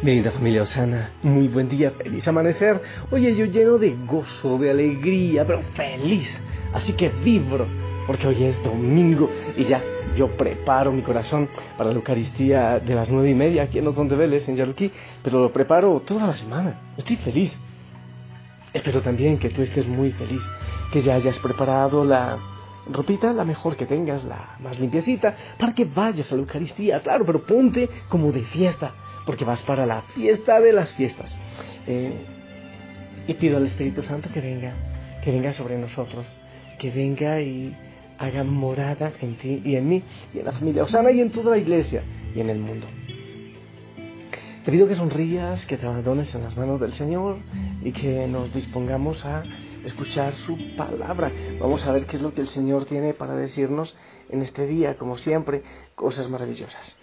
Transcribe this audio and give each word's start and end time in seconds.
Bienvenida 0.00 0.30
familia 0.30 0.62
Osana, 0.62 1.10
muy 1.24 1.48
buen 1.48 1.68
día, 1.68 1.90
feliz 1.90 2.28
amanecer. 2.28 2.80
Oye, 3.10 3.34
yo 3.34 3.46
lleno 3.46 3.78
de 3.78 3.96
gozo, 4.06 4.56
de 4.56 4.70
alegría, 4.70 5.44
pero 5.44 5.60
feliz. 5.74 6.40
Así 6.72 6.92
que 6.92 7.08
vibro, 7.08 7.66
porque 8.06 8.28
hoy 8.28 8.44
es 8.44 8.62
domingo 8.62 9.28
y 9.56 9.64
ya 9.64 9.82
yo 10.16 10.28
preparo 10.28 10.92
mi 10.92 11.02
corazón 11.02 11.48
para 11.76 11.90
la 11.90 11.96
Eucaristía 11.96 12.78
de 12.78 12.94
las 12.94 13.08
nueve 13.08 13.30
y 13.30 13.34
media 13.34 13.64
aquí 13.64 13.80
en 13.80 13.86
Los 13.86 13.96
de 13.96 14.14
Vélez, 14.14 14.48
en 14.48 14.54
Yaluquí, 14.54 14.92
pero 15.20 15.40
lo 15.40 15.52
preparo 15.52 16.00
toda 16.06 16.28
la 16.28 16.34
semana. 16.34 16.92
Estoy 16.96 17.16
feliz. 17.16 17.58
Espero 18.72 19.02
también 19.02 19.36
que 19.36 19.50
tú 19.50 19.62
estés 19.62 19.88
muy 19.88 20.12
feliz, 20.12 20.42
que 20.92 21.02
ya 21.02 21.16
hayas 21.16 21.40
preparado 21.40 22.04
la 22.04 22.38
ropita, 22.88 23.32
la 23.32 23.44
mejor 23.44 23.74
que 23.74 23.84
tengas, 23.84 24.22
la 24.22 24.58
más 24.60 24.78
limpiecita, 24.78 25.34
para 25.58 25.74
que 25.74 25.86
vayas 25.86 26.30
a 26.30 26.36
la 26.36 26.42
Eucaristía, 26.42 27.00
claro, 27.00 27.26
pero 27.26 27.44
ponte 27.44 27.88
como 28.08 28.30
de 28.30 28.42
fiesta 28.42 28.94
porque 29.28 29.44
vas 29.44 29.60
para 29.60 29.84
la 29.84 30.00
fiesta 30.14 30.58
de 30.58 30.72
las 30.72 30.88
fiestas. 30.94 31.36
Eh, 31.86 32.14
y 33.26 33.34
pido 33.34 33.58
al 33.58 33.66
Espíritu 33.66 34.02
Santo 34.02 34.30
que 34.32 34.40
venga, 34.40 34.72
que 35.22 35.30
venga 35.30 35.52
sobre 35.52 35.76
nosotros, 35.76 36.34
que 36.78 36.90
venga 36.90 37.38
y 37.42 37.76
haga 38.16 38.42
morada 38.42 39.12
en 39.20 39.36
ti 39.36 39.60
y 39.66 39.76
en 39.76 39.86
mí, 39.86 40.02
y 40.32 40.38
en 40.38 40.46
la 40.46 40.52
familia 40.52 40.82
Osana 40.82 41.10
y 41.10 41.20
en 41.20 41.30
toda 41.30 41.50
la 41.50 41.58
iglesia 41.58 42.02
y 42.34 42.40
en 42.40 42.48
el 42.48 42.58
mundo. 42.58 42.86
Te 44.64 44.72
pido 44.72 44.88
que 44.88 44.94
sonrías, 44.94 45.66
que 45.66 45.76
te 45.76 45.84
abandones 45.84 46.34
en 46.34 46.44
las 46.44 46.56
manos 46.56 46.80
del 46.80 46.94
Señor 46.94 47.36
y 47.84 47.92
que 47.92 48.26
nos 48.28 48.54
dispongamos 48.54 49.26
a 49.26 49.42
escuchar 49.84 50.32
su 50.36 50.56
palabra. 50.74 51.30
Vamos 51.60 51.86
a 51.86 51.92
ver 51.92 52.06
qué 52.06 52.16
es 52.16 52.22
lo 52.22 52.32
que 52.32 52.40
el 52.40 52.48
Señor 52.48 52.86
tiene 52.86 53.12
para 53.12 53.36
decirnos 53.36 53.94
en 54.30 54.40
este 54.40 54.66
día, 54.66 54.96
como 54.96 55.18
siempre, 55.18 55.64
cosas 55.94 56.30
maravillosas. 56.30 56.97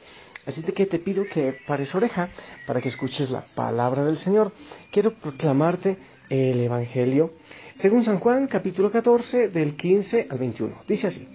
Así 0.45 0.61
que 0.61 0.85
te 0.85 0.99
pido 0.99 1.25
que 1.25 1.57
pares 1.65 1.95
oreja 1.95 2.29
para 2.67 2.79
que 2.79 2.89
escuches 2.89 3.31
la 3.31 3.41
palabra 3.55 4.05
del 4.05 4.17
Señor. 4.17 4.52
Quiero 4.91 5.13
proclamarte 5.15 5.97
el 6.29 6.61
Evangelio 6.61 7.33
según 7.75 8.03
San 8.03 8.19
Juan 8.19 8.47
capítulo 8.47 8.91
14 8.91 9.49
del 9.49 9.75
15 9.75 10.27
al 10.29 10.37
21. 10.37 10.83
Dice 10.87 11.07
así. 11.07 11.27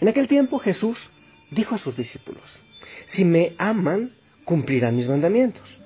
En 0.00 0.08
aquel 0.08 0.26
tiempo 0.26 0.58
Jesús 0.58 0.98
dijo 1.52 1.76
a 1.76 1.78
sus 1.78 1.96
discípulos, 1.96 2.60
si 3.06 3.24
me 3.24 3.54
aman, 3.58 4.16
cumplirán 4.44 4.96
mis 4.96 5.08
mandamientos. 5.08 5.80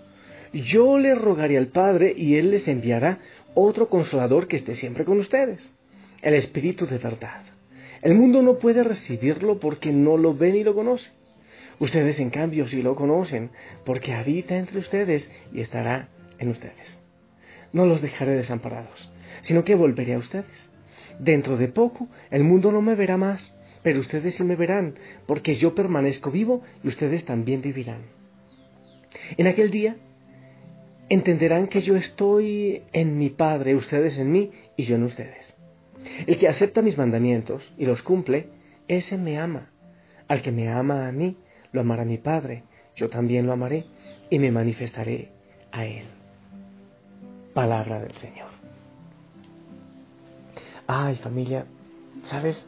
Yo 0.55 0.98
les 0.98 1.19
rogaré 1.20 1.58
al 1.58 1.69
Padre 1.69 2.14
y 2.16 2.36
Él 2.36 2.50
les 2.50 2.66
enviará 2.69 3.19
otro 3.55 3.88
consolador 3.88 4.48
que 4.48 4.56
esté 4.56 4.75
siempre 4.75 5.05
con 5.05 5.19
ustedes, 5.19 5.77
el 6.22 6.32
Espíritu 6.32 6.86
de 6.86 6.97
verdad. 6.97 7.42
El 8.00 8.14
mundo 8.14 8.41
no 8.41 8.58
puede 8.58 8.82
recibirlo 8.84 9.59
porque 9.60 9.93
no 9.93 10.16
lo 10.16 10.34
ve 10.34 10.53
ni 10.53 10.64
lo 10.64 10.75
conoce 10.75 11.18
Ustedes, 11.81 12.19
en 12.21 12.31
cambio, 12.31 12.66
sí 12.66 12.83
lo 12.83 12.94
conocen, 12.94 13.50
porque 13.84 14.12
habita 14.12 14.56
entre 14.56 14.78
ustedes 14.78 15.31
y 15.53 15.61
estará 15.61 16.09
en 16.39 16.49
ustedes. 16.49 16.99
No 17.72 17.87
los 17.87 18.00
dejaré 18.00 18.33
desamparados, 18.33 19.11
sino 19.43 19.65
que 19.65 19.75
volveré 19.75 20.15
a 20.15 20.19
ustedes. 20.19 20.71
Dentro 21.19 21.56
de 21.56 21.69
poco 21.69 22.09
el 22.31 22.44
mundo 22.44 22.72
no 22.72 22.83
me 22.83 22.94
verá 22.94 23.17
más, 23.17 23.56
pero 23.83 24.00
ustedes 24.00 24.34
sí 24.34 24.44
me 24.44 24.56
verán, 24.56 24.94
porque 25.27 25.55
yo 25.55 25.75
permanezco 25.75 26.31
vivo 26.31 26.62
y 26.83 26.88
ustedes 26.88 27.25
también 27.25 27.62
vivirán. 27.62 28.03
En 29.37 29.47
aquel 29.47 29.71
día 29.71 29.97
entenderán 31.09 31.69
que 31.69 31.81
yo 31.81 31.97
estoy 31.97 32.83
en 32.93 33.19
mi 33.19 33.31
Padre, 33.31 33.75
ustedes 33.75 34.19
en 34.19 34.31
mí 34.33 34.50
y 34.77 34.84
yo 34.84 34.97
en 34.97 35.05
ustedes. 35.05 35.56
El 36.27 36.37
que 36.38 36.49
acepta 36.49 36.83
mis 36.83 36.99
mandamientos 36.99 37.72
y 37.78 37.87
los 37.87 38.03
cumple, 38.03 38.49
ese 38.88 39.19
me 39.19 39.38
ama. 39.38 39.71
Al 40.28 40.43
que 40.43 40.53
me 40.53 40.69
ama 40.69 41.09
a 41.09 41.12
mí, 41.12 41.37
lo 41.73 41.81
amará 41.81 42.05
mi 42.05 42.19
Padre, 42.19 42.65
yo 42.97 43.09
también 43.09 43.47
lo 43.47 43.53
amaré 43.53 43.87
y 44.31 44.39
me 44.39 44.51
manifestaré 44.51 45.31
a 45.73 45.84
Él. 45.84 46.05
Palabra 47.55 48.01
del 48.01 48.12
Señor. 48.12 48.49
Ay 50.87 51.17
familia, 51.17 51.67
¿sabes? 52.25 52.67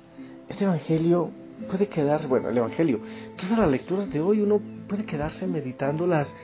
Este 0.48 0.64
Evangelio 0.64 1.30
puede 1.68 1.88
quedar, 1.88 2.26
bueno, 2.26 2.48
el 2.48 2.58
Evangelio, 2.58 3.00
todas 3.36 3.58
las 3.58 3.70
lecturas 3.70 4.10
de 4.10 4.20
hoy 4.20 4.40
uno 4.40 4.60
puede 4.88 5.04
quedarse 5.04 5.46
meditándolas 5.46 6.34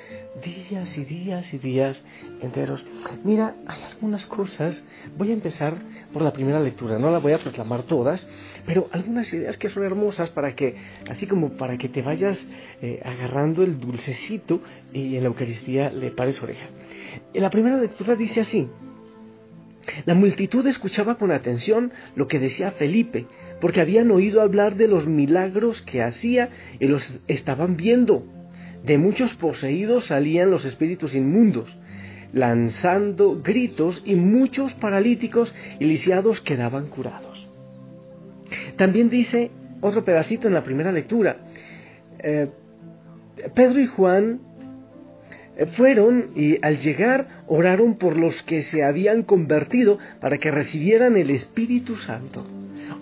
días 0.42 0.97
y 0.97 1.04
días 1.04 1.54
y 1.54 1.58
días 1.58 2.02
enteros. 2.41 2.84
Mira, 3.24 3.54
hay 3.66 3.82
algunas 3.92 4.26
cosas, 4.26 4.84
voy 5.16 5.30
a 5.30 5.34
empezar 5.34 5.74
por 6.12 6.22
la 6.22 6.32
primera 6.32 6.60
lectura, 6.60 6.98
no 6.98 7.10
la 7.10 7.19
voy 7.19 7.32
a 7.32 7.38
proclamar 7.38 7.84
todas, 7.84 8.26
pero 8.64 8.88
algunas 8.92 9.32
ideas 9.32 9.56
que 9.58 9.69
son 9.69 9.84
hermosas 9.84 10.30
para 10.30 10.54
que, 10.54 10.76
así 11.08 11.26
como 11.26 11.50
para 11.50 11.78
que 11.78 11.88
te 11.88 12.02
vayas 12.02 12.46
eh, 12.82 13.00
agarrando 13.04 13.62
el 13.62 13.78
dulcecito 13.78 14.60
y 14.92 15.16
en 15.16 15.22
la 15.22 15.28
Eucaristía 15.28 15.91
le 15.91 16.10
pares 16.10 16.42
oreja. 16.42 16.66
En 17.32 17.42
la 17.42 17.50
primera 17.50 17.78
lectura 17.78 18.14
dice 18.14 18.41
así, 18.41 18.69
la 20.04 20.14
multitud 20.14 20.66
escuchaba 20.66 21.16
con 21.16 21.30
atención 21.30 21.92
lo 22.16 22.26
que 22.26 22.38
decía 22.38 22.72
Felipe, 22.72 23.26
porque 23.60 23.80
habían 23.80 24.10
oído 24.10 24.42
hablar 24.42 24.76
de 24.76 24.88
los 24.88 25.06
milagros 25.06 25.80
que 25.82 26.02
hacía 26.02 26.50
y 26.80 26.88
los 26.88 27.08
estaban 27.28 27.76
viendo. 27.76 28.25
De 28.86 28.98
muchos 28.98 29.34
poseídos 29.34 30.06
salían 30.06 30.50
los 30.50 30.64
espíritus 30.64 31.16
inmundos, 31.16 31.76
lanzando 32.32 33.41
gritos 33.42 34.00
y 34.04 34.14
muchos 34.14 34.74
paralíticos 34.74 35.52
y 35.80 35.86
lisiados 35.86 36.41
quedaban 36.41 36.86
curados. 36.86 37.48
También 38.76 39.10
dice 39.10 39.50
otro 39.80 40.04
pedacito 40.04 40.46
en 40.46 40.54
la 40.54 40.62
primera 40.62 40.92
lectura, 40.92 41.36
eh, 42.20 42.48
Pedro 43.54 43.80
y 43.80 43.86
Juan 43.88 44.41
eh, 45.56 45.66
fueron 45.66 46.30
y 46.36 46.64
al 46.64 46.78
llegar 46.78 47.42
oraron 47.48 47.96
por 47.96 48.16
los 48.16 48.42
que 48.44 48.62
se 48.62 48.84
habían 48.84 49.25
convertido 49.25 49.98
para 50.20 50.38
que 50.38 50.52
recibieran 50.52 51.16
el 51.16 51.30
Espíritu 51.30 51.96
Santo. 51.96 52.46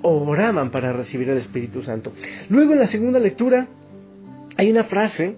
Oraban 0.00 0.70
para 0.70 0.94
recibir 0.94 1.28
el 1.28 1.36
Espíritu 1.36 1.82
Santo. 1.82 2.14
Luego 2.48 2.72
en 2.72 2.78
la 2.78 2.86
segunda 2.86 3.18
lectura 3.18 3.66
hay 4.56 4.70
una 4.70 4.84
frase 4.84 5.36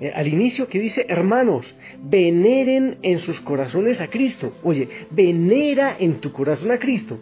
eh, 0.00 0.12
al 0.14 0.28
inicio 0.28 0.68
que 0.68 0.78
dice, 0.78 1.06
hermanos, 1.08 1.74
veneren 2.02 2.98
en 3.02 3.18
sus 3.18 3.40
corazones 3.40 4.00
a 4.00 4.08
Cristo. 4.08 4.56
Oye, 4.62 4.88
venera 5.10 5.96
en 5.98 6.20
tu 6.20 6.32
corazón 6.32 6.70
a 6.70 6.78
Cristo. 6.78 7.18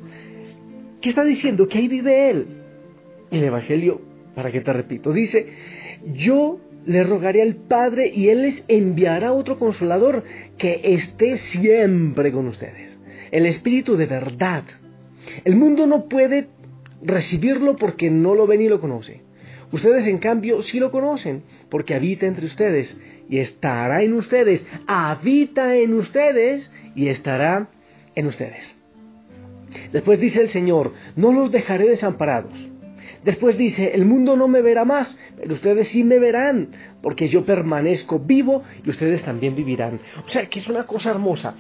¿Qué 1.01 1.09
está 1.09 1.25
diciendo? 1.25 1.69
Que 1.69 1.79
ahí 1.79 1.89
vive 1.89 2.31
Él. 2.31 2.47
El 3.31 3.45
Evangelio, 3.45 4.01
para 4.35 4.53
que 4.53 4.61
te 4.61 4.73
repito, 4.73 5.13
dice, 5.13 5.47
yo 6.15 6.61
le 6.87 7.03
rogaré 7.03 7.43
al 7.43 7.57
Padre 7.57 8.13
y 8.15 8.29
Él 8.29 8.43
les 8.43 8.65
enviará 8.69 9.33
otro 9.33 9.59
consolador 9.59 10.23
que 10.59 10.81
esté 10.85 11.39
siempre 11.39 12.31
con 12.31 12.47
ustedes. 12.47 12.99
El 13.31 13.47
Espíritu 13.47 13.97
de 13.97 14.07
verdad. 14.07 14.65
El 15.45 15.57
mundo 15.57 15.87
no 15.87 16.09
puede 16.09 16.49
recibirlo 17.03 17.77
porque 17.77 18.11
no 18.11 18.35
lo 18.35 18.47
ve 18.47 18.59
ni 18.59 18.69
lo 18.69 18.81
conoce. 18.81 19.26
Ustedes, 19.77 20.07
en 20.07 20.17
cambio, 20.17 20.63
sí 20.63 20.81
lo 20.81 20.91
conocen, 20.91 21.43
porque 21.69 21.95
habita 21.95 22.25
entre 22.25 22.47
ustedes 22.47 22.99
y 23.29 23.41
estará 23.41 24.03
en 24.03 24.15
ustedes, 24.15 24.65
habita 24.87 25.77
en 25.77 25.93
ustedes 25.93 26.73
y 26.95 27.09
estará 27.09 27.69
en 28.15 28.27
ustedes. 28.27 28.75
Después 29.93 30.19
dice 30.19 30.41
el 30.41 30.49
Señor, 30.49 30.95
no 31.15 31.31
los 31.31 31.53
dejaré 31.53 31.87
desamparados. 31.91 32.71
Después 33.27 33.59
dice, 33.59 33.91
el 33.93 34.05
mundo 34.05 34.37
no 34.37 34.47
me 34.47 34.63
verá 34.63 34.85
más, 34.85 35.19
pero 35.37 35.55
ustedes 35.55 35.89
sí 35.89 36.05
me 36.05 36.21
verán, 36.21 36.69
porque 37.03 37.27
yo 37.27 37.45
permanezco 37.45 38.21
vivo 38.21 38.63
y 38.85 38.91
ustedes 38.91 39.25
también 39.25 39.57
vivirán. 39.57 39.99
O 40.25 40.29
sea, 40.29 40.49
que 40.49 40.61
es 40.61 40.69
una 40.69 40.87
cosa 40.87 41.11
hermosa. 41.11 41.57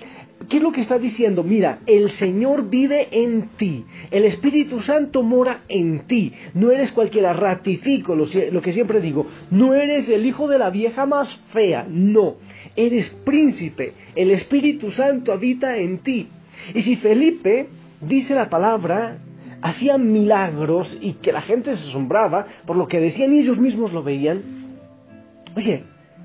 ¿Qué 0.49 0.59
es 0.59 0.63
lo 0.63 0.71
que 0.71 0.81
está 0.81 0.97
diciendo? 0.97 1.43
Mira, 1.43 1.81
el 1.87 2.11
Señor 2.11 2.71
vive 2.71 3.09
en 3.11 3.49
ti, 3.57 3.85
el 4.13 4.25
Espíritu 4.25 4.81
Santo 4.81 5.25
mora 5.25 5.63
en 5.69 6.07
ti, 6.07 6.33
no 6.55 6.71
eres 6.71 6.93
cualquiera, 6.93 7.33
ratifico 7.33 8.15
lo, 8.15 8.27
lo 8.53 8.63
que 8.63 8.71
siempre 8.71 9.01
digo, 9.01 9.27
no 9.51 9.75
eres 9.75 10.09
el 10.09 10.25
hijo 10.25 10.47
de 10.47 10.61
la 10.61 10.71
vieja 10.71 11.05
más 11.05 11.37
fea, 11.49 11.85
no, 11.91 12.37
eres 12.77 13.11
príncipe, 13.25 13.95
el 14.15 14.31
Espíritu 14.31 14.93
Santo 14.93 15.33
habita 15.33 15.77
en 15.79 15.99
ti. 15.99 16.29
Y 16.75 16.83
si 16.83 16.95
Felipe 16.95 17.67
dice 18.01 18.37
la 18.37 18.49
palabra, 18.49 19.19
hacían 19.67 20.13
milagros 20.13 20.97
y 21.01 21.15
que 21.15 21.33
la 21.33 21.43
gente 21.43 21.77
se 21.77 21.89
asombraba 21.89 22.47
por 22.67 22.77
lo 22.77 22.87
que 22.87 23.01
decían 23.01 23.35
y 23.35 23.41
ellos 23.41 23.59
mismos 23.59 23.93
lo 23.93 24.03
veían, 24.03 24.43
oye, 25.57 25.83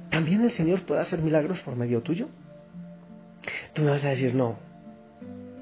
¿también 0.09 0.41
el 0.41 0.51
Señor 0.51 0.81
puede 0.83 1.01
hacer 1.01 1.21
milagros 1.21 1.59
por 1.61 1.75
medio 1.75 2.01
tuyo? 2.01 2.27
Tú 3.73 3.81
me 3.81 3.91
vas 3.91 4.05
a 4.05 4.09
decir 4.09 4.35
no. 4.35 4.57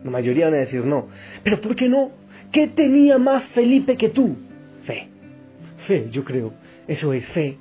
La 0.04 0.12
mayoría 0.12 0.46
van 0.46 0.56
a 0.56 0.58
decir 0.58 0.86
no. 0.86 1.08
Pero 1.44 1.62
¿por 1.62 1.76
qué 1.76 1.88
no? 1.88 2.12
¿Qué 2.52 2.68
tenía 2.68 3.18
más 3.18 3.48
Felipe 3.48 3.96
que 3.96 4.10
tú? 4.10 4.36
Fe. 4.84 5.08
Fe, 5.88 6.10
yo 6.12 6.26
creo. 6.26 6.54
Eso 6.88 7.14
es 7.14 7.26
fe. 7.28 7.60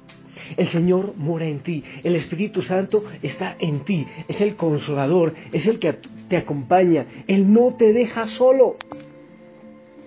El 0.57 0.67
Señor 0.69 1.15
mora 1.17 1.47
en 1.47 1.61
ti, 1.61 1.83
el 2.05 2.15
Espíritu 2.15 2.63
Santo 2.63 3.05
está 3.23 3.57
en 3.59 3.81
ti, 3.81 4.07
es 4.29 4.41
el 4.41 4.55
consolador, 4.55 5.35
es 5.53 5.67
el 5.67 5.81
que 5.81 5.97
te 6.29 6.37
acompaña, 6.37 7.07
Él 7.27 7.53
no 7.53 7.75
te 7.77 7.93
deja 7.93 8.29
solo, 8.29 8.77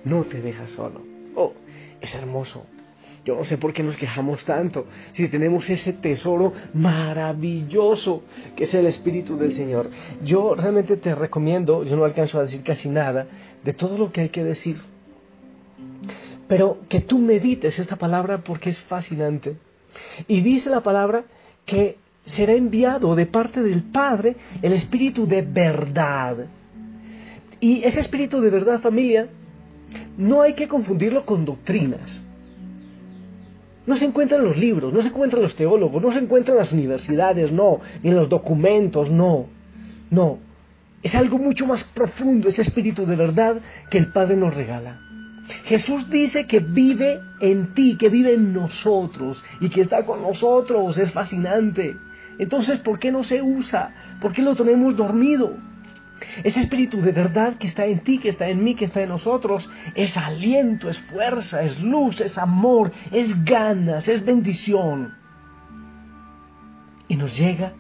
no 0.05 0.23
te 0.23 0.41
deja 0.41 0.67
solo. 0.67 1.01
Oh, 1.35 1.53
es 1.99 2.13
hermoso. 2.15 2.65
Yo 3.23 3.35
no 3.35 3.45
sé 3.45 3.57
por 3.57 3.71
qué 3.71 3.83
nos 3.83 3.97
quejamos 3.97 4.43
tanto 4.45 4.87
si 5.13 5.27
tenemos 5.27 5.69
ese 5.69 5.93
tesoro 5.93 6.53
maravilloso 6.73 8.23
que 8.55 8.63
es 8.63 8.73
el 8.73 8.87
Espíritu 8.87 9.37
del 9.37 9.53
Señor. 9.53 9.91
Yo 10.23 10.55
realmente 10.55 10.97
te 10.97 11.13
recomiendo, 11.13 11.83
yo 11.83 11.95
no 11.95 12.03
alcanzo 12.03 12.39
a 12.39 12.43
decir 12.43 12.63
casi 12.63 12.89
nada 12.89 13.27
de 13.63 13.73
todo 13.73 13.97
lo 13.97 14.11
que 14.11 14.21
hay 14.21 14.29
que 14.29 14.43
decir, 14.43 14.77
pero 16.47 16.79
que 16.89 17.01
tú 17.01 17.19
medites 17.19 17.77
esta 17.77 17.95
palabra 17.95 18.39
porque 18.39 18.71
es 18.71 18.79
fascinante. 18.79 19.55
Y 20.27 20.41
dice 20.41 20.71
la 20.71 20.81
palabra 20.81 21.25
que 21.65 21.97
será 22.25 22.53
enviado 22.53 23.15
de 23.15 23.27
parte 23.27 23.61
del 23.61 23.83
Padre 23.83 24.35
el 24.63 24.73
Espíritu 24.73 25.27
de 25.27 25.43
verdad. 25.43 26.47
Y 27.59 27.83
ese 27.83 27.99
Espíritu 27.99 28.41
de 28.41 28.49
verdad, 28.49 28.79
familia, 28.81 29.29
no 30.21 30.43
hay 30.43 30.53
que 30.53 30.67
confundirlo 30.67 31.25
con 31.25 31.45
doctrinas. 31.45 32.23
No 33.87 33.97
se 33.97 34.05
encuentra 34.05 34.37
en 34.37 34.43
los 34.43 34.55
libros, 34.55 34.93
no 34.93 35.01
se 35.01 35.07
encuentra 35.07 35.39
en 35.39 35.43
los 35.43 35.55
teólogos, 35.55 36.01
no 36.01 36.11
se 36.11 36.19
encuentra 36.19 36.53
en 36.53 36.59
las 36.59 36.71
universidades, 36.71 37.51
no, 37.51 37.79
ni 38.03 38.11
en 38.11 38.15
los 38.15 38.29
documentos, 38.29 39.09
no. 39.09 39.47
No. 40.11 40.37
Es 41.01 41.15
algo 41.15 41.39
mucho 41.39 41.65
más 41.65 41.83
profundo, 41.83 42.47
ese 42.47 42.61
espíritu 42.61 43.07
de 43.07 43.15
verdad 43.15 43.57
que 43.89 43.97
el 43.97 44.11
Padre 44.11 44.37
nos 44.37 44.53
regala. 44.53 45.01
Jesús 45.65 46.07
dice 46.11 46.45
que 46.45 46.59
vive 46.59 47.19
en 47.39 47.73
ti, 47.73 47.97
que 47.97 48.09
vive 48.09 48.35
en 48.35 48.53
nosotros 48.53 49.43
y 49.59 49.69
que 49.69 49.81
está 49.81 50.05
con 50.05 50.21
nosotros. 50.21 50.99
Es 50.99 51.11
fascinante. 51.11 51.97
Entonces, 52.37 52.79
¿por 52.79 52.99
qué 52.99 53.11
no 53.11 53.23
se 53.23 53.41
usa? 53.41 54.19
¿Por 54.21 54.33
qué 54.33 54.43
lo 54.43 54.55
tenemos 54.55 54.95
dormido? 54.95 55.57
Ese 56.43 56.61
espíritu 56.61 57.01
de 57.01 57.11
verdad 57.11 57.57
que 57.57 57.67
está 57.67 57.85
en 57.85 57.99
ti, 57.99 58.19
que 58.19 58.29
está 58.29 58.47
en 58.47 58.63
mí, 58.63 58.75
que 58.75 58.85
está 58.85 59.01
en 59.01 59.09
nosotros, 59.09 59.69
es 59.95 60.15
aliento, 60.17 60.89
es 60.89 60.99
fuerza, 60.99 61.61
es 61.63 61.79
luz, 61.81 62.21
es 62.21 62.37
amor, 62.37 62.91
es 63.11 63.43
ganas, 63.43 64.07
es 64.07 64.25
bendición. 64.25 65.15
Y 67.07 67.15
nos 67.15 67.37
llega 67.37 67.73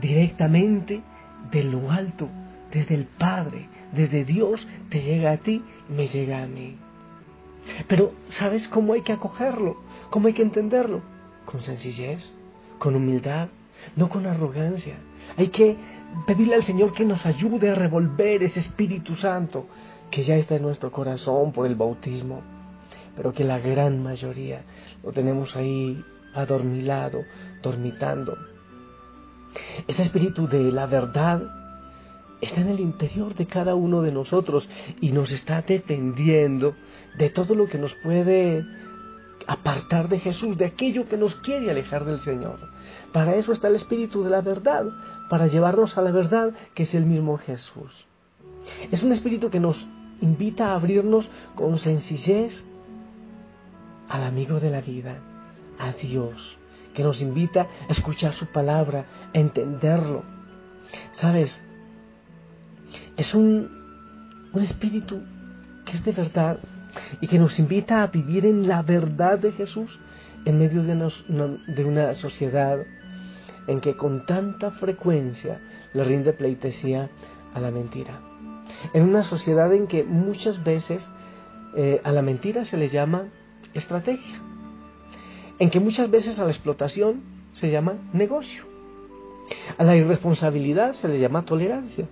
directamente 0.00 1.02
de 1.50 1.62
lo 1.64 1.90
alto, 1.90 2.28
desde 2.70 2.94
el 2.94 3.04
Padre, 3.04 3.68
desde 3.92 4.24
Dios, 4.24 4.66
te 4.88 5.00
llega 5.00 5.32
a 5.32 5.36
ti 5.36 5.62
me 5.88 6.06
llega 6.06 6.42
a 6.42 6.46
mí. 6.46 6.76
Pero 7.86 8.12
¿sabes 8.28 8.68
cómo 8.68 8.92
hay 8.92 9.02
que 9.02 9.12
acogerlo? 9.12 9.76
¿Cómo 10.10 10.26
hay 10.26 10.32
que 10.32 10.42
entenderlo? 10.42 11.02
Con 11.44 11.62
sencillez, 11.62 12.32
con 12.78 12.96
humildad, 12.96 13.48
no 13.96 14.08
con 14.08 14.26
arrogancia. 14.26 14.96
Hay 15.36 15.48
que 15.48 15.76
pedirle 16.26 16.56
al 16.56 16.62
Señor 16.62 16.92
que 16.92 17.04
nos 17.04 17.24
ayude 17.26 17.70
a 17.70 17.74
revolver 17.74 18.42
ese 18.42 18.60
Espíritu 18.60 19.16
Santo 19.16 19.66
que 20.10 20.24
ya 20.24 20.36
está 20.36 20.56
en 20.56 20.62
nuestro 20.62 20.90
corazón 20.90 21.52
por 21.52 21.66
el 21.66 21.74
bautismo, 21.74 22.42
pero 23.16 23.32
que 23.32 23.44
la 23.44 23.58
gran 23.58 24.02
mayoría 24.02 24.62
lo 25.02 25.12
tenemos 25.12 25.56
ahí 25.56 26.04
adormilado, 26.34 27.24
dormitando. 27.62 28.36
Este 29.86 30.02
Espíritu 30.02 30.48
de 30.48 30.70
la 30.70 30.86
verdad 30.86 31.42
está 32.40 32.60
en 32.60 32.68
el 32.68 32.80
interior 32.80 33.34
de 33.34 33.46
cada 33.46 33.74
uno 33.74 34.02
de 34.02 34.12
nosotros 34.12 34.68
y 35.00 35.12
nos 35.12 35.30
está 35.32 35.62
defendiendo 35.62 36.74
de 37.16 37.30
todo 37.30 37.54
lo 37.54 37.68
que 37.68 37.78
nos 37.78 37.94
puede 37.94 38.64
apartar 39.46 40.08
de 40.08 40.18
Jesús, 40.18 40.56
de 40.56 40.66
aquello 40.66 41.06
que 41.06 41.16
nos 41.16 41.34
quiere 41.36 41.70
alejar 41.70 42.04
del 42.04 42.20
Señor. 42.20 42.58
Para 43.12 43.34
eso 43.36 43.52
está 43.52 43.68
el 43.68 43.76
Espíritu 43.76 44.22
de 44.22 44.30
la 44.30 44.40
verdad, 44.40 44.86
para 45.28 45.46
llevarnos 45.46 45.96
a 45.96 46.02
la 46.02 46.10
verdad 46.10 46.52
que 46.74 46.84
es 46.84 46.94
el 46.94 47.06
mismo 47.06 47.38
Jesús. 47.38 48.06
Es 48.90 49.02
un 49.02 49.12
Espíritu 49.12 49.50
que 49.50 49.60
nos 49.60 49.86
invita 50.20 50.68
a 50.68 50.74
abrirnos 50.74 51.28
con 51.54 51.78
sencillez 51.78 52.64
al 54.08 54.24
amigo 54.24 54.60
de 54.60 54.70
la 54.70 54.80
vida, 54.80 55.18
a 55.78 55.92
Dios, 55.92 56.58
que 56.94 57.02
nos 57.02 57.20
invita 57.20 57.66
a 57.88 57.92
escuchar 57.92 58.34
su 58.34 58.46
palabra, 58.46 59.06
a 59.34 59.38
entenderlo. 59.38 60.22
Sabes, 61.14 61.62
es 63.16 63.34
un, 63.34 63.70
un 64.52 64.62
espíritu 64.62 65.22
que 65.84 65.96
es 65.96 66.04
de 66.04 66.12
verdad 66.12 66.58
y 67.20 67.26
que 67.26 67.38
nos 67.38 67.58
invita 67.58 68.02
a 68.02 68.08
vivir 68.08 68.46
en 68.46 68.68
la 68.68 68.82
verdad 68.82 69.38
de 69.38 69.52
Jesús 69.52 69.98
en 70.44 70.58
medio 70.58 70.82
de, 70.82 71.58
de 71.66 71.84
una 71.84 72.14
sociedad 72.14 72.78
en 73.66 73.80
que 73.80 73.96
con 73.96 74.26
tanta 74.26 74.70
frecuencia 74.72 75.60
le 75.92 76.04
rinde 76.04 76.32
pleitesía 76.32 77.10
a 77.54 77.60
la 77.60 77.70
mentira. 77.70 78.20
En 78.92 79.02
una 79.02 79.22
sociedad 79.22 79.72
en 79.72 79.86
que 79.86 80.04
muchas 80.04 80.62
veces 80.64 81.06
eh, 81.76 82.00
a 82.04 82.12
la 82.12 82.22
mentira 82.22 82.64
se 82.64 82.76
le 82.76 82.88
llama 82.88 83.28
estrategia. 83.74 84.40
En 85.58 85.70
que 85.70 85.80
muchas 85.80 86.10
veces 86.10 86.38
a 86.38 86.44
la 86.44 86.50
explotación 86.50 87.22
se 87.52 87.70
llama 87.70 87.94
negocio. 88.12 88.64
A 89.78 89.84
la 89.84 89.96
irresponsabilidad 89.96 90.94
se 90.94 91.08
le 91.08 91.20
llama 91.20 91.44
tolerancia. 91.44 92.08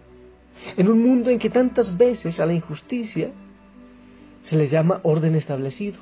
En 0.76 0.88
un 0.88 1.03
mundo 1.03 1.31
en 1.31 1.38
que 1.38 1.50
tantas 1.50 1.97
veces 1.97 2.38
a 2.38 2.47
la 2.47 2.53
injusticia 2.53 3.33
se 4.50 4.56
le 4.56 4.67
llama 4.67 4.99
orden 5.05 5.37
establecido, 5.37 6.00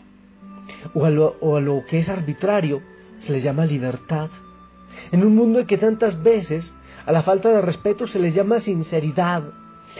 o 0.94 1.04
a, 1.04 1.10
lo, 1.10 1.84
que 1.86 1.98
es 1.98 2.08
arbitrario 2.08 2.80
se 3.18 3.30
le 3.30 3.42
llama 3.42 3.66
libertad. 3.66 4.30
En 5.12 5.22
un 5.22 5.36
mundo 5.36 5.60
en 5.60 5.66
que 5.66 5.76
tantas 5.76 6.22
veces 6.22 6.72
a 7.04 7.12
la 7.12 7.22
falta 7.22 7.50
de 7.50 7.60
respeto 7.60 8.06
se 8.06 8.18
le 8.18 8.32
llama 8.32 8.60
sinceridad. 8.60 9.42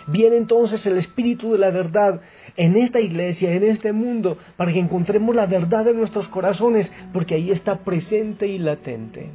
Viene 0.06 0.38
entonces 0.38 0.86
el 0.86 0.96
Espíritu 0.96 1.52
de 1.52 1.58
la 1.58 1.70
verdad 1.70 2.22
en 2.56 2.76
esta 2.76 3.00
iglesia, 3.00 3.52
en 3.52 3.64
este 3.64 3.92
mundo, 3.92 4.38
para 4.56 4.72
que 4.72 4.80
encontremos 4.80 5.36
la 5.36 5.44
verdad 5.44 5.86
en 5.86 5.98
nuestros 5.98 6.26
corazones, 6.28 6.90
porque 7.12 7.34
ahí 7.34 7.50
está 7.50 7.80
presente 7.80 8.46
y 8.46 8.58
latente. 8.58 9.28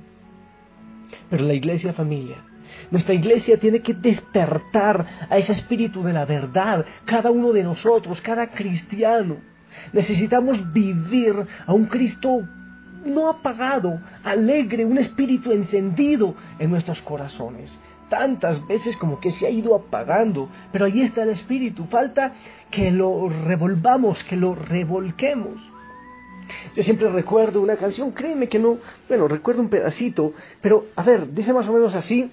Pero 1.30 1.44
la 1.44 1.54
iglesia 1.54 1.94
familia 1.94 2.38
nuestra 2.92 3.14
iglesia 3.14 3.58
tiene 3.58 3.82
que 3.82 3.94
despertar 3.94 5.06
a 5.30 5.38
ese 5.38 5.52
espíritu 5.52 6.04
de 6.04 6.14
la 6.14 6.26
verdad, 6.26 6.86
cada 7.06 7.32
uno 7.32 7.52
de 7.52 7.64
nosotros, 7.64 8.22
cada 8.22 8.48
cristiano. 8.48 9.38
Necesitamos 9.92 10.72
vivir 10.74 11.36
a 11.66 11.74
un 11.74 11.86
Cristo 11.86 12.42
no 13.06 13.30
apagado, 13.30 14.00
alegre, 14.24 14.86
un 14.86 14.98
espíritu 14.98 15.52
encendido 15.52 16.36
en 16.60 16.70
nuestros 16.70 17.02
corazones. 17.02 17.78
Tantas 18.10 18.66
veces 18.68 18.96
como 18.98 19.20
que 19.20 19.32
se 19.32 19.48
ha 19.48 19.50
ido 19.50 19.76
apagando, 19.76 20.50
pero 20.72 20.86
ahí 20.86 21.02
está 21.02 21.24
el 21.24 21.30
espíritu. 21.30 21.86
Falta 21.86 22.34
que 22.70 22.92
lo 22.92 23.28
revolvamos, 23.28 24.24
que 24.24 24.36
lo 24.38 24.56
revolquemos. 24.56 25.60
Yo 26.76 26.84
siempre 26.84 27.10
recuerdo 27.10 27.62
una 27.62 27.78
canción, 27.78 28.12
créeme 28.12 28.48
que 28.48 28.60
no, 28.60 28.78
bueno, 29.08 29.28
recuerdo 29.28 29.62
un 29.62 29.70
pedacito, 29.70 30.34
pero 30.62 30.86
a 30.96 31.04
ver, 31.04 31.34
dice 31.34 31.54
más 31.54 31.68
o 31.68 31.74
menos 31.74 31.96
así, 31.96 32.30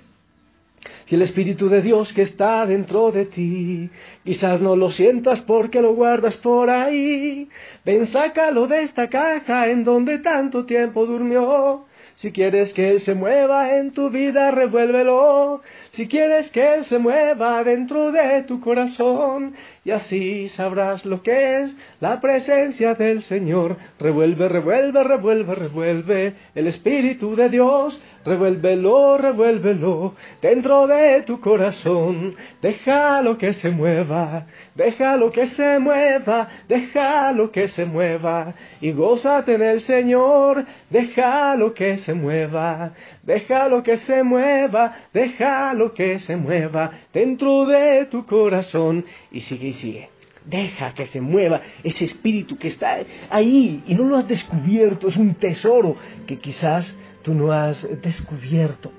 si 1.06 1.14
el 1.14 1.22
Espíritu 1.22 1.68
de 1.68 1.82
Dios 1.82 2.12
que 2.12 2.22
está 2.22 2.64
dentro 2.66 3.10
de 3.12 3.26
ti, 3.26 3.90
quizás 4.24 4.60
no 4.60 4.76
lo 4.76 4.90
sientas 4.90 5.40
porque 5.42 5.82
lo 5.82 5.94
guardas 5.94 6.36
por 6.38 6.70
ahí, 6.70 7.48
ven 7.84 8.06
sácalo 8.08 8.66
de 8.66 8.82
esta 8.82 9.08
caja 9.08 9.68
en 9.68 9.84
donde 9.84 10.18
tanto 10.18 10.64
tiempo 10.64 11.06
durmió. 11.06 11.86
Si 12.16 12.32
quieres 12.32 12.74
que 12.74 12.90
Él 12.90 13.00
se 13.00 13.14
mueva 13.14 13.76
en 13.78 13.92
tu 13.92 14.10
vida, 14.10 14.50
revuélvelo. 14.50 15.62
Si 15.92 16.06
quieres 16.06 16.50
que 16.50 16.84
se 16.84 16.98
mueva 16.98 17.64
dentro 17.64 18.12
de 18.12 18.44
tu 18.44 18.60
corazón, 18.60 19.54
y 19.84 19.90
así 19.90 20.48
sabrás 20.50 21.04
lo 21.04 21.22
que 21.22 21.62
es 21.62 21.74
la 22.00 22.20
presencia 22.20 22.94
del 22.94 23.22
Señor. 23.22 23.76
Revuelve, 23.98 24.48
revuelve, 24.48 25.02
revuelve, 25.02 25.54
revuelve 25.54 26.34
el 26.54 26.66
Espíritu 26.68 27.34
de 27.34 27.48
Dios, 27.48 28.00
revuélvelo, 28.24 29.18
revuélvelo 29.18 30.14
dentro 30.40 30.86
de 30.86 31.22
tu 31.22 31.40
corazón. 31.40 32.36
Déjalo 32.62 33.36
que 33.38 33.52
se 33.52 33.70
mueva, 33.70 34.46
déjalo 34.74 35.32
que 35.32 35.46
se 35.46 35.78
mueva, 35.78 36.48
déjalo 36.68 37.50
que 37.50 37.68
se 37.68 37.84
mueva, 37.84 38.54
y 38.80 38.92
gózate 38.92 39.54
en 39.54 39.62
el 39.62 39.80
Señor, 39.80 40.64
déjalo 40.90 41.74
que 41.74 41.96
se 41.98 42.14
mueva, 42.14 42.92
déjalo 43.22 43.82
que 43.82 43.96
se 43.96 44.22
mueva, 44.22 44.92
déjalo 45.12 45.92
que 45.94 46.18
se 46.20 46.36
mueva 46.36 46.90
dentro 47.12 47.66
de 47.66 48.06
tu 48.06 48.24
corazón, 48.26 49.04
y 49.30 49.40
sigue 49.40 49.68
y 49.68 49.74
sigue. 49.74 50.10
Deja 50.44 50.94
que 50.94 51.06
se 51.06 51.20
mueva 51.20 51.60
ese 51.84 52.06
espíritu 52.06 52.56
que 52.56 52.68
está 52.68 52.98
ahí 53.28 53.82
y 53.86 53.94
no 53.94 54.04
lo 54.04 54.16
has 54.16 54.26
descubierto, 54.26 55.08
es 55.08 55.16
un 55.16 55.34
tesoro 55.34 55.96
que 56.26 56.38
quizás 56.38 56.96
tú 57.22 57.34
no 57.34 57.52
has 57.52 57.86
descubierto. 58.00 58.90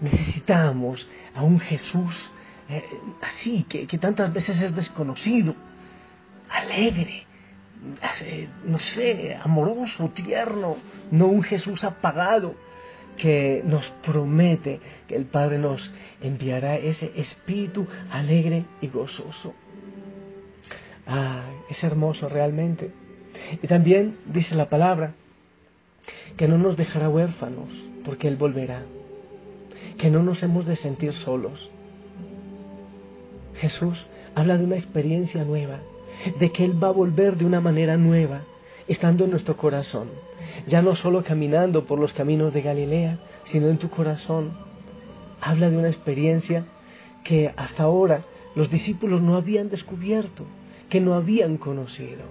Necesitamos 0.00 1.08
a 1.34 1.42
un 1.42 1.58
Jesús 1.58 2.30
eh, 2.68 2.84
así, 3.20 3.64
que, 3.68 3.86
tantas 3.98 4.32
veces 4.32 4.60
es 4.60 4.74
desconocido, 4.74 5.54
alegre, 6.48 7.26
eh, 8.22 8.48
no 8.64 8.78
sé, 8.78 9.36
amoroso, 9.42 10.08
tierno, 10.10 10.76
no 11.10 11.26
un 11.26 11.42
Jesús 11.42 11.84
apagado 11.84 12.54
que 13.16 13.62
nos 13.64 13.88
promete 14.04 14.80
que 15.06 15.16
el 15.16 15.26
Padre 15.26 15.58
nos 15.58 15.90
enviará 16.20 16.76
ese 16.76 17.12
espíritu 17.16 17.86
alegre 18.10 18.64
y 18.80 18.88
gozoso. 18.88 19.54
Ah, 21.06 21.44
es 21.68 21.82
hermoso 21.84 22.28
realmente. 22.28 22.90
Y 23.62 23.66
también 23.66 24.18
dice 24.26 24.54
la 24.54 24.68
palabra 24.68 25.14
que 26.36 26.48
no 26.48 26.58
nos 26.58 26.76
dejará 26.76 27.08
huérfanos 27.08 27.68
porque 28.04 28.28
Él 28.28 28.36
volverá, 28.36 28.82
que 29.98 30.10
no 30.10 30.22
nos 30.22 30.42
hemos 30.42 30.66
de 30.66 30.76
sentir 30.76 31.12
solos. 31.12 31.70
Jesús 33.56 34.06
habla 34.34 34.56
de 34.58 34.64
una 34.64 34.76
experiencia 34.76 35.44
nueva, 35.44 35.80
de 36.38 36.52
que 36.52 36.64
Él 36.64 36.82
va 36.82 36.88
a 36.88 36.92
volver 36.92 37.36
de 37.36 37.46
una 37.46 37.60
manera 37.60 37.96
nueva, 37.96 38.42
estando 38.86 39.24
en 39.24 39.30
nuestro 39.30 39.56
corazón, 39.56 40.08
ya 40.66 40.82
no 40.82 40.96
solo 40.96 41.22
caminando 41.22 41.84
por 41.84 41.98
los 41.98 42.12
caminos 42.12 42.52
de 42.52 42.62
Galilea, 42.62 43.18
sino 43.44 43.68
en 43.68 43.78
tu 43.78 43.90
corazón. 43.90 44.56
Habla 45.40 45.70
de 45.70 45.76
una 45.76 45.88
experiencia 45.88 46.64
que 47.24 47.52
hasta 47.56 47.82
ahora 47.82 48.24
los 48.54 48.70
discípulos 48.70 49.20
no 49.20 49.36
habían 49.36 49.68
descubierto, 49.68 50.44
que 50.88 51.00
no 51.00 51.14
habían 51.14 51.56
conocido. 51.58 52.24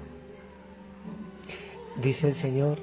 Dice 2.01 2.29
el 2.29 2.35
Señor, 2.35 2.79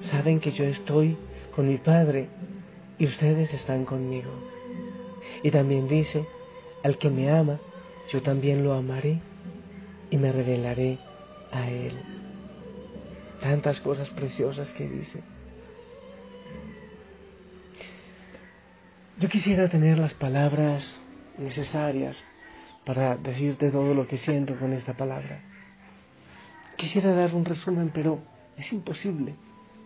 saben 0.00 0.40
que 0.40 0.50
yo 0.50 0.64
estoy 0.64 1.16
con 1.54 1.68
mi 1.68 1.78
Padre 1.78 2.28
y 2.98 3.04
ustedes 3.04 3.52
están 3.54 3.84
conmigo. 3.84 4.30
Y 5.42 5.50
también 5.50 5.88
dice, 5.88 6.26
al 6.82 6.98
que 6.98 7.10
me 7.10 7.30
ama, 7.30 7.58
yo 8.10 8.22
también 8.22 8.64
lo 8.64 8.72
amaré 8.72 9.20
y 10.10 10.16
me 10.16 10.32
revelaré 10.32 10.98
a 11.52 11.68
él. 11.68 11.92
Tantas 13.40 13.80
cosas 13.80 14.10
preciosas 14.10 14.72
que 14.72 14.88
dice. 14.88 15.22
Yo 19.18 19.28
quisiera 19.28 19.68
tener 19.68 19.98
las 19.98 20.14
palabras 20.14 21.00
necesarias 21.38 22.24
para 22.84 23.16
decirte 23.16 23.70
todo 23.70 23.94
lo 23.94 24.06
que 24.06 24.16
siento 24.16 24.56
con 24.56 24.72
esta 24.72 24.94
palabra. 24.94 25.40
Quisiera 26.76 27.12
dar 27.12 27.34
un 27.34 27.44
resumen, 27.44 27.90
pero 27.92 28.20
es 28.56 28.72
imposible 28.72 29.34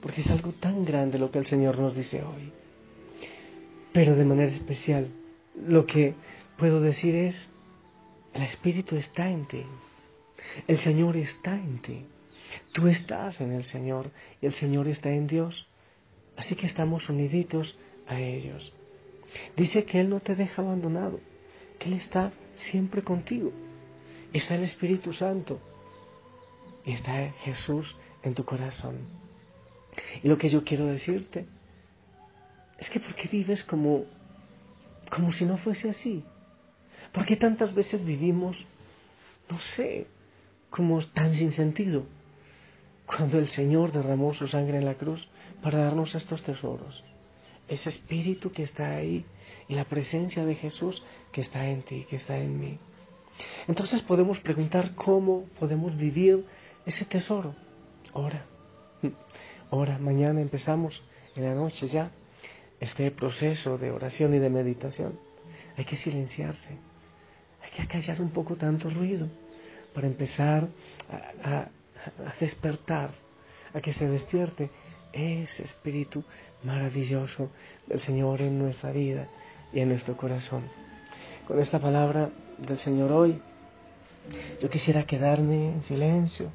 porque 0.02 0.20
es 0.20 0.30
algo 0.30 0.52
tan 0.52 0.84
grande 0.84 1.18
lo 1.18 1.30
que 1.30 1.38
el 1.38 1.46
Señor 1.46 1.78
nos 1.78 1.94
dice 1.94 2.22
hoy. 2.22 2.52
Pero 3.92 4.16
de 4.16 4.24
manera 4.24 4.50
especial, 4.50 5.08
lo 5.54 5.86
que 5.86 6.14
puedo 6.58 6.80
decir 6.80 7.14
es, 7.14 7.48
el 8.34 8.42
Espíritu 8.42 8.96
está 8.96 9.30
en 9.30 9.46
ti, 9.46 9.62
el 10.66 10.78
Señor 10.78 11.16
está 11.16 11.54
en 11.54 11.78
ti, 11.78 12.04
tú 12.72 12.88
estás 12.88 13.40
en 13.40 13.52
el 13.52 13.64
Señor 13.64 14.10
y 14.40 14.46
el 14.46 14.52
Señor 14.52 14.88
está 14.88 15.10
en 15.10 15.26
Dios, 15.26 15.66
así 16.36 16.54
que 16.54 16.66
estamos 16.66 17.08
uniditos 17.08 17.76
a 18.06 18.18
ellos. 18.18 18.72
Dice 19.56 19.84
que 19.84 20.00
Él 20.00 20.10
no 20.10 20.20
te 20.20 20.34
deja 20.34 20.62
abandonado, 20.62 21.20
que 21.78 21.88
Él 21.88 21.94
está 21.94 22.32
siempre 22.56 23.02
contigo. 23.02 23.52
Está 24.32 24.54
el 24.54 24.64
Espíritu 24.64 25.12
Santo 25.12 25.60
y 26.84 26.92
está 26.92 27.32
Jesús 27.44 27.96
en 28.22 28.34
tu 28.34 28.44
corazón. 28.44 28.96
Y 30.22 30.28
lo 30.28 30.38
que 30.38 30.48
yo 30.48 30.64
quiero 30.64 30.86
decirte 30.86 31.46
es 32.78 32.90
que 32.90 33.00
¿por 33.00 33.14
qué 33.14 33.28
vives 33.28 33.62
como, 33.62 34.04
como 35.10 35.32
si 35.32 35.44
no 35.44 35.56
fuese 35.58 35.90
así? 35.90 36.24
¿Por 37.12 37.26
qué 37.26 37.36
tantas 37.36 37.74
veces 37.74 38.04
vivimos, 38.04 38.64
no 39.50 39.58
sé, 39.58 40.06
como 40.70 41.04
tan 41.06 41.34
sin 41.34 41.52
sentido? 41.52 42.06
Cuando 43.16 43.38
el 43.38 43.48
Señor 43.48 43.92
derramó 43.92 44.32
su 44.34 44.48
sangre 44.48 44.78
en 44.78 44.84
la 44.84 44.94
cruz 44.94 45.28
para 45.62 45.78
darnos 45.78 46.14
estos 46.14 46.42
tesoros. 46.42 47.04
Ese 47.68 47.90
espíritu 47.90 48.52
que 48.52 48.62
está 48.62 48.96
ahí 48.96 49.24
y 49.68 49.74
la 49.74 49.84
presencia 49.84 50.44
de 50.44 50.54
Jesús 50.54 51.02
que 51.30 51.42
está 51.42 51.68
en 51.68 51.82
ti, 51.82 52.06
que 52.08 52.16
está 52.16 52.38
en 52.38 52.58
mí. 52.58 52.78
Entonces 53.68 54.02
podemos 54.02 54.40
preguntar 54.40 54.94
cómo 54.94 55.44
podemos 55.58 55.96
vivir 55.96 56.44
ese 56.86 57.04
tesoro. 57.04 57.54
Ahora, 58.12 58.44
Ahora, 59.72 59.96
mañana 59.98 60.42
empezamos 60.42 61.02
en 61.34 61.44
la 61.44 61.54
noche 61.54 61.86
ya 61.86 62.10
este 62.78 63.10
proceso 63.10 63.78
de 63.78 63.90
oración 63.90 64.34
y 64.34 64.38
de 64.38 64.50
meditación. 64.50 65.18
Hay 65.78 65.86
que 65.86 65.96
silenciarse, 65.96 66.76
hay 67.62 67.70
que 67.70 67.80
acallar 67.80 68.20
un 68.20 68.30
poco 68.32 68.56
tanto 68.56 68.90
ruido 68.90 69.28
para 69.94 70.06
empezar 70.06 70.68
a, 71.42 71.68
despertar, 72.40 73.10
a 73.74 73.80
que 73.80 73.92
se 73.92 74.08
despierte 74.08 74.70
ese 75.12 75.64
espíritu 75.64 76.24
maravilloso 76.62 77.50
del 77.86 78.00
Señor 78.00 78.40
en 78.40 78.58
nuestra 78.58 78.92
vida 78.92 79.28
y 79.72 79.80
en 79.80 79.88
nuestro 79.88 80.16
corazón. 80.16 80.64
Con 81.46 81.58
esta 81.58 81.78
palabra 81.78 82.30
del 82.58 82.78
Señor 82.78 83.12
hoy, 83.12 83.40
yo 84.60 84.70
quisiera 84.70 85.04
quedarme 85.04 85.72
en 85.72 85.82
silencio 85.82 86.50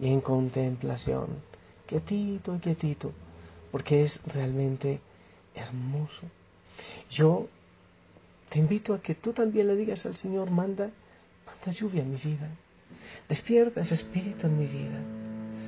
y 0.00 0.08
en 0.08 0.20
contemplación 0.20 1.52
quietito, 1.86 2.58
quietito, 2.60 3.12
porque 3.70 4.04
es 4.04 4.22
realmente 4.24 5.00
hermoso. 5.54 6.22
Yo 7.10 7.48
te 8.48 8.58
invito 8.58 8.94
a 8.94 9.02
que 9.02 9.14
tú 9.14 9.32
también 9.32 9.66
le 9.66 9.76
digas 9.76 10.06
al 10.06 10.16
Señor, 10.16 10.50
manda, 10.50 10.90
manda 11.46 11.72
lluvia 11.72 12.02
en 12.02 12.10
mi 12.10 12.16
vida, 12.16 12.48
despierta 13.28 13.80
ese 13.80 13.94
espíritu 13.94 14.46
en 14.46 14.58
mi 14.58 14.66
vida. 14.66 14.98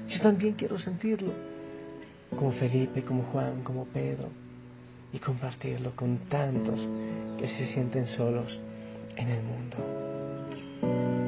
Yo 0.09 0.21
también 0.21 0.55
quiero 0.55 0.79
sentirlo, 0.79 1.33
como 2.31 2.53
Felipe, 2.53 3.03
como 3.03 3.23
Juan, 3.25 3.63
como 3.63 3.85
Pedro, 3.87 4.29
y 5.13 5.19
compartirlo 5.19 5.95
con 5.95 6.19
tantos 6.29 6.81
que 7.39 7.49
se 7.49 7.67
sienten 7.67 8.07
solos 8.07 8.61
en 9.17 9.29
el 9.29 9.43
mundo. 9.43 9.77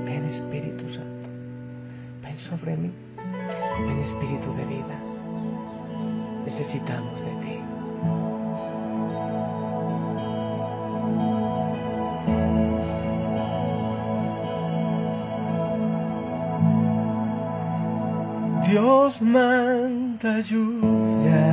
Ven 0.05 0.25
Espíritu 0.25 0.88
Santo, 0.93 1.29
ven 2.23 2.38
sobre 2.38 2.76
mí 2.76 2.91
en 3.79 3.99
espíritu 4.05 4.55
de 4.55 4.65
vida. 4.65 4.99
Necesitamos 6.47 7.21
de 7.21 7.31
ti. 7.43 8.36
nos 19.07 19.21
manda 19.21 20.41
lluvia. 20.41 21.47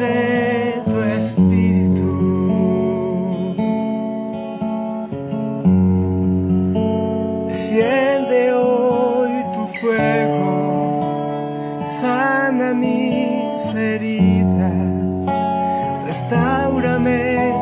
De 0.00 0.82
tu 0.86 1.02
espíritu. 1.18 2.10
Desciende 7.48 8.52
hoy 8.54 9.32
tu 9.52 9.62
fuego, 9.80 10.50
sana 12.00 12.72
mis 12.72 13.74
heridas, 13.74 15.26
restaurame. 16.06 17.59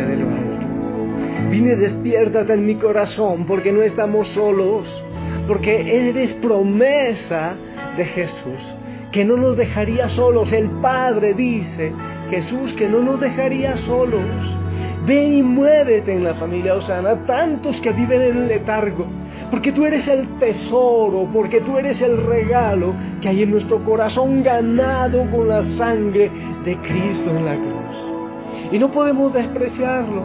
De 0.00 0.16
lo 0.16 0.28
alto. 0.28 0.66
Vine 1.50 1.76
despiértate 1.76 2.54
en 2.54 2.64
mi 2.64 2.76
corazón 2.76 3.44
porque 3.46 3.72
no 3.72 3.82
estamos 3.82 4.28
solos, 4.28 5.04
porque 5.46 6.08
eres 6.08 6.32
promesa 6.34 7.54
de 7.96 8.04
Jesús, 8.06 8.74
que 9.10 9.24
no 9.24 9.36
nos 9.36 9.56
dejaría 9.56 10.08
solos. 10.08 10.52
El 10.52 10.70
Padre 10.80 11.34
dice, 11.34 11.92
Jesús, 12.30 12.72
que 12.72 12.88
no 12.88 13.00
nos 13.00 13.20
dejaría 13.20 13.76
solos. 13.76 14.24
Ven 15.06 15.32
y 15.34 15.42
muévete 15.42 16.14
en 16.14 16.24
la 16.24 16.34
familia 16.34 16.74
Osana, 16.74 17.26
tantos 17.26 17.80
que 17.80 17.90
viven 17.90 18.22
en 18.22 18.36
el 18.38 18.48
letargo, 18.48 19.04
porque 19.50 19.72
tú 19.72 19.84
eres 19.84 20.06
el 20.08 20.26
tesoro, 20.38 21.28
porque 21.32 21.60
tú 21.60 21.76
eres 21.76 22.00
el 22.00 22.24
regalo 22.24 22.94
que 23.20 23.28
hay 23.28 23.42
en 23.42 23.50
nuestro 23.50 23.84
corazón 23.84 24.42
ganado 24.42 25.28
con 25.30 25.48
la 25.48 25.62
sangre 25.64 26.30
de 26.64 26.76
Cristo 26.76 27.30
en 27.30 27.44
la 27.44 27.56
cruz. 27.56 28.11
Y 28.72 28.78
no 28.78 28.90
podemos 28.90 29.32
despreciarlo. 29.34 30.22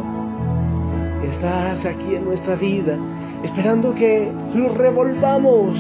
Estás 1.22 1.86
aquí 1.86 2.16
en 2.16 2.24
nuestra 2.24 2.56
vida, 2.56 2.98
esperando 3.44 3.94
que 3.94 4.32
lo 4.56 4.70
revolvamos, 4.70 5.78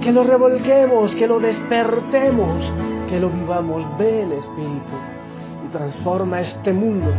que 0.00 0.10
lo 0.10 0.24
revolquemos, 0.24 1.14
que 1.14 1.28
lo 1.28 1.38
despertemos, 1.38 2.72
que 3.08 3.20
lo 3.20 3.28
vivamos. 3.28 3.84
Ven, 3.98 4.32
Espíritu, 4.32 4.96
y 5.66 5.72
transforma 5.72 6.40
este 6.40 6.72
mundo. 6.72 7.12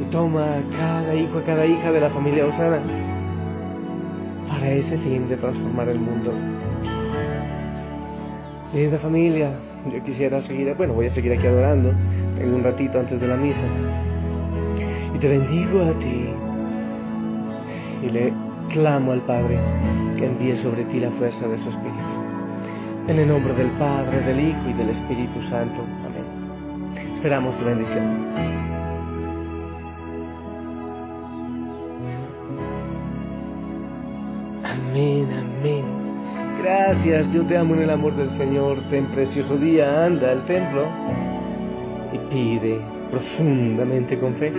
Y 0.00 0.04
toma 0.04 0.56
a 0.56 0.62
cada 0.76 1.14
hijo, 1.14 1.38
a 1.38 1.42
cada 1.42 1.66
hija 1.66 1.92
de 1.92 2.00
la 2.00 2.10
familia 2.10 2.46
Osana 2.46 2.80
para 4.48 4.70
ese 4.70 4.96
fin 4.98 5.28
de 5.28 5.36
transformar 5.36 5.88
el 5.88 5.98
mundo. 5.98 6.32
Linda 8.72 8.98
familia, 8.98 9.50
yo 9.92 10.02
quisiera 10.02 10.40
seguir, 10.42 10.74
bueno, 10.76 10.94
voy 10.94 11.06
a 11.06 11.10
seguir 11.12 11.32
aquí 11.32 11.46
adorando, 11.46 11.92
en 12.38 12.54
un 12.54 12.64
ratito 12.64 12.98
antes 12.98 13.20
de 13.20 13.26
la 13.26 13.36
misa. 13.36 13.64
Y 15.14 15.18
te 15.18 15.28
bendigo 15.28 15.82
a 15.82 15.92
ti. 15.98 16.26
Y 18.02 18.10
le 18.10 18.32
clamo 18.70 19.12
al 19.12 19.20
Padre 19.22 19.58
que 20.16 20.26
envíe 20.26 20.56
sobre 20.56 20.84
ti 20.84 21.00
la 21.00 21.10
fuerza 21.12 21.46
de 21.48 21.58
su 21.58 21.68
Espíritu. 21.68 21.98
En 23.08 23.18
el 23.18 23.28
nombre 23.28 23.54
del 23.54 23.70
Padre, 23.72 24.20
del 24.20 24.48
Hijo 24.48 24.68
y 24.68 24.72
del 24.72 24.90
Espíritu 24.90 25.42
Santo. 25.42 25.80
Amén. 26.06 27.14
Esperamos 27.14 27.56
tu 27.56 27.64
bendición. 27.64 28.04
Amén, 34.64 35.28
amén. 35.32 35.84
Gracias, 36.62 37.32
yo 37.32 37.44
te 37.44 37.58
amo 37.58 37.74
en 37.74 37.82
el 37.82 37.90
amor 37.90 38.16
del 38.16 38.30
Señor. 38.30 38.78
Ten 38.90 39.06
precioso 39.06 39.56
día, 39.58 40.06
anda 40.06 40.30
al 40.30 40.46
templo 40.46 40.86
pide 42.34 42.80
profundamente 43.12 44.18
con 44.18 44.34
fe 44.34 44.52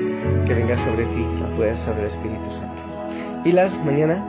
que 0.48 0.54
venga 0.54 0.78
sobre 0.78 1.04
ti 1.06 1.26
la 1.42 1.48
fuerza 1.58 1.92
del 1.92 2.06
Espíritu 2.06 2.50
Santo. 2.54 2.82
Y 3.44 3.52
las 3.52 3.78
mañana 3.84 4.24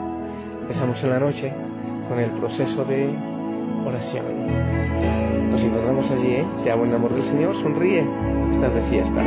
empezamos 0.63 1.01
en 1.01 1.09
la 1.11 1.19
noche 1.19 1.53
con 2.09 2.19
el 2.19 2.29
proceso 2.31 2.83
de 2.83 3.09
oración. 3.85 4.25
Nos 5.49 5.63
encontramos 5.63 6.11
allí, 6.11 6.33
¿eh? 6.33 6.45
Te 6.65 6.71
en 6.71 6.81
el 6.81 6.95
amor 6.95 7.13
del 7.13 7.23
Señor, 7.23 7.55
sonríe, 7.55 8.05
estás 8.53 8.73
de 8.73 8.81
fiesta. 8.89 9.23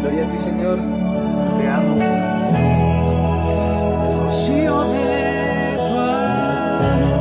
Gloria 0.00 0.24
a 0.24 0.30
ti, 0.30 0.38
Señor, 0.44 0.78
te 1.58 1.68
amo. 1.68 1.96
Rocío 4.22 4.82
de 4.92 5.74
tu 5.76 5.98
amor. 5.98 7.13